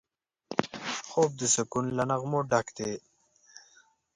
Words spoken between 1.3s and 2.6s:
د سکون له نغمو